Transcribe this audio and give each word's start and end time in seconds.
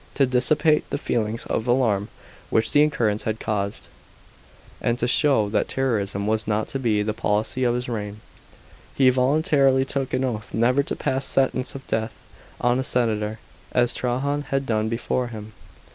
To 0.15 0.25
dissipate 0.25 0.89
the 0.89 0.97
feelings 0.97 1.45
of 1.45 1.67
alarm 1.67 2.09
which 2.49 2.71
the 2.71 2.81
occurrence 2.81 3.21
had 3.25 3.39
caused, 3.39 3.87
and 4.81 4.97
to 4.97 5.07
show 5.07 5.47
that 5.49 5.67
terrorism 5.67 6.25
was 6.25 6.47
not 6.47 6.67
to 6.69 6.79
be 6.79 7.03
the 7.03 7.13
policy 7.13 7.63
of 7.65 7.75
his 7.75 7.87
reign, 7.87 8.19
he 8.95 9.11
voluntarily 9.11 9.85
took 9.85 10.15
an 10.15 10.23
oath 10.23 10.55
never 10.55 10.81
to 10.81 10.95
pass 10.95 11.25
sentence 11.27 11.75
of 11.75 11.85
death 11.85 12.15
on 12.59 12.79
a 12.79 12.83
senator, 12.83 13.37
as 13.73 13.93
Trajan 13.93 14.41
had 14.49 14.65
done 14.65 14.89
before 14.89 15.27
him. 15.27 15.53